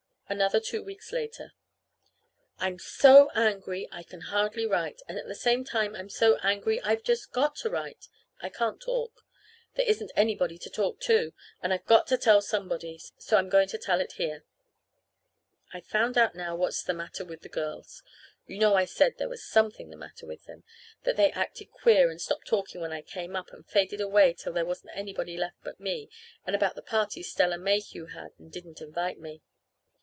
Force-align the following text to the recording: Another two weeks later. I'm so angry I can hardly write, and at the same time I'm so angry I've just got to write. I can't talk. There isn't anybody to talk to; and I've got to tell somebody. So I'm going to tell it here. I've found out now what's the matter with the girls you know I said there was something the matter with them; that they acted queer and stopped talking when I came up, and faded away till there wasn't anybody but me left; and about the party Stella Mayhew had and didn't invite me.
Another 0.31 0.61
two 0.61 0.81
weeks 0.81 1.11
later. 1.11 1.51
I'm 2.57 2.79
so 2.79 3.29
angry 3.35 3.89
I 3.91 4.01
can 4.03 4.21
hardly 4.21 4.65
write, 4.65 5.01
and 5.09 5.19
at 5.19 5.27
the 5.27 5.35
same 5.35 5.65
time 5.65 5.93
I'm 5.93 6.07
so 6.09 6.37
angry 6.37 6.79
I've 6.79 7.03
just 7.03 7.33
got 7.33 7.53
to 7.57 7.69
write. 7.69 8.07
I 8.39 8.47
can't 8.47 8.79
talk. 8.79 9.25
There 9.73 9.85
isn't 9.85 10.09
anybody 10.15 10.57
to 10.59 10.69
talk 10.69 11.01
to; 11.01 11.33
and 11.61 11.73
I've 11.73 11.83
got 11.83 12.07
to 12.07 12.17
tell 12.17 12.41
somebody. 12.41 12.97
So 13.17 13.35
I'm 13.35 13.49
going 13.49 13.67
to 13.67 13.77
tell 13.77 13.99
it 13.99 14.13
here. 14.13 14.45
I've 15.73 15.87
found 15.87 16.17
out 16.17 16.33
now 16.33 16.55
what's 16.55 16.81
the 16.81 16.93
matter 16.93 17.25
with 17.25 17.41
the 17.41 17.49
girls 17.49 18.01
you 18.47 18.57
know 18.57 18.73
I 18.75 18.85
said 18.85 19.15
there 19.17 19.27
was 19.27 19.43
something 19.43 19.89
the 19.89 19.97
matter 19.97 20.25
with 20.25 20.45
them; 20.45 20.63
that 21.03 21.17
they 21.17 21.33
acted 21.33 21.71
queer 21.71 22.09
and 22.09 22.21
stopped 22.21 22.47
talking 22.47 22.79
when 22.79 22.93
I 22.93 23.01
came 23.01 23.35
up, 23.35 23.51
and 23.51 23.67
faded 23.67 23.99
away 23.99 24.31
till 24.33 24.53
there 24.53 24.63
wasn't 24.65 24.95
anybody 24.95 25.35
but 25.61 25.77
me 25.77 26.03
left; 26.03 26.15
and 26.47 26.55
about 26.55 26.75
the 26.75 26.81
party 26.81 27.21
Stella 27.21 27.57
Mayhew 27.57 28.05
had 28.13 28.29
and 28.39 28.49
didn't 28.49 28.79
invite 28.79 29.19
me. 29.19 29.41